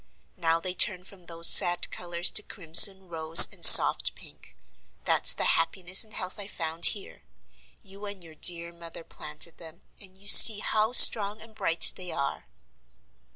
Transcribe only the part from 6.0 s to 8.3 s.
and health I found here. You and